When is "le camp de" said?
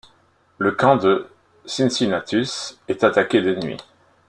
0.57-1.27